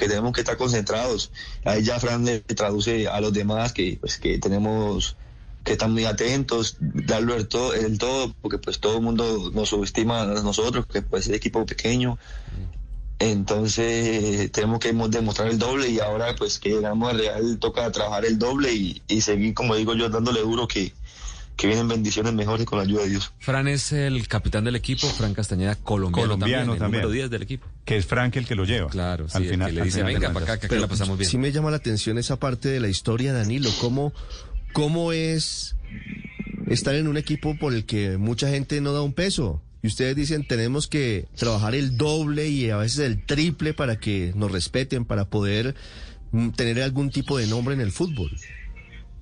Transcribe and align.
que 0.00 0.08
tenemos 0.08 0.32
que 0.32 0.40
estar 0.40 0.56
concentrados. 0.56 1.30
Ahí 1.64 1.82
ya 1.84 2.00
Fran 2.00 2.24
le 2.24 2.40
traduce 2.40 3.06
a 3.06 3.20
los 3.20 3.32
demás 3.32 3.72
que, 3.72 3.98
pues, 4.00 4.16
que 4.16 4.38
tenemos 4.38 5.16
que 5.62 5.72
estar 5.72 5.90
muy 5.90 6.06
atentos, 6.06 6.78
darlo 6.80 7.36
el 7.36 7.46
todo, 7.46 7.74
el 7.74 7.98
todo, 7.98 8.34
porque 8.40 8.56
pues 8.56 8.80
todo 8.80 8.96
el 8.96 9.02
mundo 9.02 9.50
nos 9.52 9.68
subestima 9.68 10.22
a 10.22 10.26
nosotros, 10.26 10.86
que 10.86 11.02
pues 11.02 11.28
es 11.28 11.34
equipo 11.34 11.66
pequeño. 11.66 12.18
Entonces 13.18 14.50
tenemos 14.52 14.78
que 14.78 14.94
demostrar 14.94 15.48
el 15.48 15.58
doble 15.58 15.90
y 15.90 16.00
ahora 16.00 16.34
pues 16.34 16.58
que 16.58 16.70
llegamos 16.70 17.10
al 17.10 17.18
Real 17.18 17.58
toca 17.58 17.92
trabajar 17.92 18.24
el 18.24 18.38
doble 18.38 18.72
y 18.72 19.20
seguir, 19.20 19.52
como 19.52 19.76
digo 19.76 19.94
yo, 19.94 20.08
dándole 20.08 20.40
duro 20.40 20.66
que, 20.66 20.94
que 21.60 21.66
vienen 21.66 21.88
bendiciones 21.88 22.32
mejores 22.32 22.64
con 22.64 22.78
la 22.78 22.84
ayuda 22.84 23.02
de 23.02 23.10
Dios. 23.10 23.34
Fran 23.38 23.68
es 23.68 23.92
el 23.92 24.26
capitán 24.28 24.64
del 24.64 24.76
equipo, 24.76 25.06
Fran 25.06 25.34
Castañeda, 25.34 25.74
colombiano, 25.74 26.28
Colombiano 26.30 26.38
también, 26.38 26.60
el 26.72 26.78
también. 26.78 27.02
número 27.02 27.10
10 27.10 27.30
del 27.30 27.42
equipo. 27.42 27.66
Que 27.84 27.98
es 27.98 28.06
Frank 28.06 28.34
el 28.36 28.46
que 28.46 28.54
lo 28.54 28.64
lleva. 28.64 28.88
Claro, 28.88 29.28
sí, 29.28 29.36
al 29.36 29.42
el 29.44 29.50
final, 29.50 29.68
que 29.68 29.74
le 29.74 29.84
dice, 29.84 30.02
venga 30.02 30.32
para 30.32 30.46
acá, 30.46 30.58
que 30.58 30.66
acá 30.66 30.76
la 30.76 30.88
pasamos 30.88 31.18
bien. 31.18 31.30
Sí 31.30 31.36
me 31.36 31.52
llama 31.52 31.70
la 31.70 31.76
atención 31.76 32.16
esa 32.16 32.38
parte 32.38 32.70
de 32.70 32.80
la 32.80 32.88
historia, 32.88 33.34
Danilo. 33.34 33.68
¿Cómo, 33.78 34.14
cómo 34.72 35.12
es 35.12 35.76
estar 36.66 36.94
en 36.94 37.06
un 37.08 37.18
equipo 37.18 37.54
por 37.58 37.74
el 37.74 37.84
que 37.84 38.16
mucha 38.16 38.48
gente 38.48 38.80
no 38.80 38.94
da 38.94 39.02
un 39.02 39.12
peso? 39.12 39.60
Y 39.82 39.88
ustedes 39.88 40.16
dicen, 40.16 40.46
tenemos 40.48 40.88
que 40.88 41.26
trabajar 41.36 41.74
el 41.74 41.98
doble 41.98 42.48
y 42.48 42.70
a 42.70 42.78
veces 42.78 43.00
el 43.00 43.22
triple 43.22 43.74
para 43.74 44.00
que 44.00 44.32
nos 44.34 44.50
respeten, 44.50 45.04
para 45.04 45.26
poder 45.26 45.74
mm, 46.32 46.50
tener 46.52 46.80
algún 46.82 47.10
tipo 47.10 47.36
de 47.36 47.46
nombre 47.46 47.74
en 47.74 47.82
el 47.82 47.92
fútbol. 47.92 48.30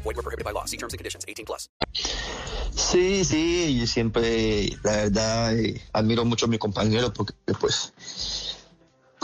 Group. 0.00 0.04
Void 0.04 0.16
were 0.16 0.22
prohibited 0.22 0.44
by 0.44 0.52
law. 0.52 0.64
See 0.66 0.76
terms 0.76 0.92
and 0.92 0.98
conditions. 0.98 1.24
18 1.28 1.46
plus. 1.46 1.68
Sí, 2.74 3.24
sí, 3.24 3.78
yo 3.78 3.86
siempre, 3.86 4.70
la 4.82 4.92
verdad, 4.92 5.58
eh, 5.58 5.80
admiro 5.92 6.24
mucho 6.24 6.46
a 6.46 6.48
mis 6.48 6.58
compañeros 6.58 7.12
porque 7.14 7.34
pues 7.60 7.92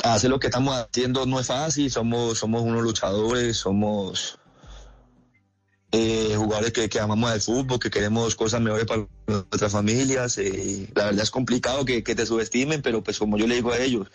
hacer 0.02 0.30
lo 0.30 0.38
que 0.38 0.48
estamos 0.48 0.74
haciendo 0.74 1.27
no 1.27 1.41
es 1.41 1.47
fácil, 1.47 1.91
somos, 1.91 2.38
somos 2.38 2.62
unos 2.62 2.82
luchadores, 2.82 3.56
somos 3.56 4.38
eh, 5.92 6.34
jugadores 6.36 6.72
que, 6.72 6.88
que 6.88 7.00
amamos 7.00 7.32
el 7.32 7.41
fútbol, 7.41 7.78
que 7.78 7.91
queremos 7.91 8.34
cosas 8.34 8.60
mejores 8.60 8.86
para 8.86 9.06
nuestras 9.27 9.72
familias. 9.72 10.38
eh, 10.38 10.91
la 10.94 11.06
verdad 11.06 11.22
es 11.22 11.30
complicado 11.30 11.84
que, 11.84 12.02
que 12.02 12.14
te 12.14 12.27
subestimen, 12.27 12.82
pero 12.82 13.02
pues 13.02 13.19
como 13.19 13.38
yo 13.38 13.47
le 13.47 13.54
digo 13.54 13.72
a 13.72 13.78
ellos, 13.78 14.08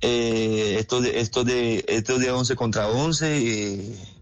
eh, 0.00 0.76
de 1.02 1.20
esto 1.20 1.44
de 1.44 1.84
esto 1.88 2.18
de 2.18 2.30
11 2.30 2.56
contra 2.56 2.88
11 2.88 4.19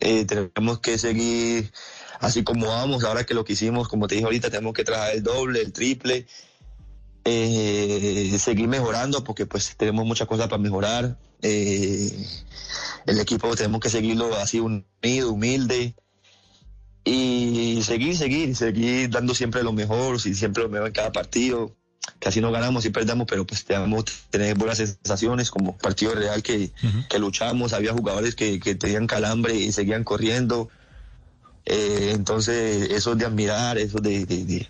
eh, 0.00 0.24
tenemos 0.24 0.80
que 0.80 0.98
seguir 0.98 1.72
así 2.20 2.42
como 2.42 2.66
vamos 2.66 3.04
ahora 3.04 3.24
que 3.24 3.34
lo 3.34 3.44
que 3.44 3.52
hicimos 3.52 3.88
como 3.88 4.08
te 4.08 4.14
dije 4.14 4.24
ahorita 4.24 4.50
tenemos 4.50 4.72
que 4.72 4.84
trabajar 4.84 5.14
el 5.14 5.22
doble 5.22 5.60
el 5.60 5.72
triple 5.72 6.26
eh, 7.24 8.36
seguir 8.38 8.66
mejorando 8.66 9.22
porque 9.24 9.46
pues 9.46 9.76
tenemos 9.76 10.06
muchas 10.06 10.26
cosas 10.26 10.48
para 10.48 10.62
mejorar 10.62 11.18
eh, 11.42 12.10
el 13.06 13.20
equipo 13.20 13.54
tenemos 13.56 13.80
que 13.80 13.90
seguirlo 13.90 14.34
así 14.36 14.58
unido 14.58 15.32
humilde 15.32 15.94
y 17.04 17.80
seguir 17.82 18.16
seguir 18.16 18.56
seguir 18.56 19.10
dando 19.10 19.34
siempre 19.34 19.62
lo 19.62 19.72
mejor 19.72 20.20
siempre 20.20 20.62
lo 20.62 20.70
mejor 20.70 20.88
en 20.88 20.92
cada 20.94 21.12
partido 21.12 21.76
casi 22.18 22.40
no 22.40 22.50
ganamos 22.52 22.84
y 22.86 22.90
perdemos, 22.90 23.26
pero 23.28 23.46
pues 23.46 23.64
tenemos 23.64 24.04
tener 24.30 24.56
buenas 24.56 24.78
sensaciones 24.78 25.50
como 25.50 25.76
partido 25.78 26.14
real 26.14 26.42
que, 26.42 26.72
que 27.08 27.18
luchamos, 27.18 27.72
había 27.72 27.92
jugadores 27.92 28.34
que, 28.34 28.58
que 28.60 28.74
tenían 28.74 29.06
calambre 29.06 29.54
y 29.54 29.72
seguían 29.72 30.04
corriendo. 30.04 30.68
Eh, 31.66 32.12
entonces, 32.14 32.90
eso 32.90 33.12
es 33.12 33.18
de 33.18 33.26
admirar, 33.26 33.78
eso 33.78 33.98
de, 34.00 34.24
de, 34.26 34.44
de, 34.44 34.68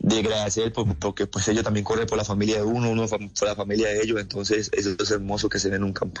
de 0.00 0.18
agradecer, 0.18 0.72
por- 0.72 0.96
porque 0.96 1.26
pues 1.26 1.46
ellos 1.48 1.64
también 1.64 1.84
corren 1.84 2.06
por 2.06 2.18
la 2.18 2.24
familia 2.24 2.56
de 2.56 2.62
uno, 2.64 2.90
uno 2.90 3.06
por 3.08 3.20
la 3.48 3.54
familia 3.54 3.88
de 3.88 4.02
ellos, 4.02 4.20
entonces 4.20 4.70
eso 4.72 4.96
es 4.98 5.10
hermoso 5.10 5.48
que 5.48 5.58
se 5.58 5.70
ve 5.70 5.76
en 5.76 5.84
un 5.84 5.92
campo. 5.92 6.20